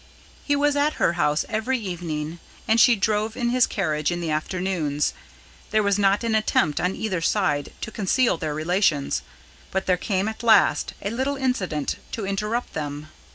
[0.43, 4.31] He was at her house every evening, and she drove in his carriage in the
[4.31, 5.13] afternoons.
[5.69, 9.21] There was not an attempt on either side to conceal their relations;
[9.69, 13.09] but there came at last a little incident to interrupt them.